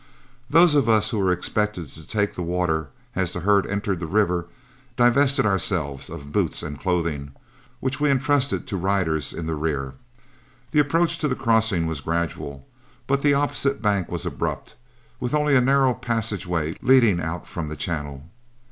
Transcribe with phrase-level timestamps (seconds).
[0.49, 4.07] Those of us who were expected to take the water as the herd entered the
[4.07, 4.47] river
[4.97, 7.33] divested ourselves of boots and clothing,
[7.79, 9.93] which we intrusted to riders in the rear.
[10.71, 12.65] The approach to crossing was gradual,
[13.05, 14.73] but the opposite bank was abrupt,
[15.19, 18.27] with only a narrow passageway leading out from the channel.